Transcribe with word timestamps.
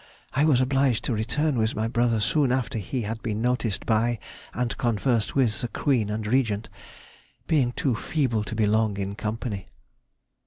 I 0.33 0.45
was 0.45 0.61
obliged 0.61 1.03
to 1.05 1.13
return 1.13 1.59
with 1.59 1.75
my 1.75 1.87
brother 1.87 2.19
soon 2.19 2.51
after 2.51 2.79
he 2.79 3.03
had 3.03 3.21
been 3.21 3.39
noticed 3.39 3.85
by 3.85 4.17
and 4.51 4.75
conversed 4.75 5.35
with 5.35 5.61
the 5.61 5.67
Queen 5.67 6.09
and 6.09 6.25
Regent, 6.25 6.69
being 7.45 7.71
too 7.73 7.93
feeble 7.93 8.43
to 8.45 8.55
be 8.55 8.65
long 8.65 8.97
in 8.97 9.13
company. 9.13 9.69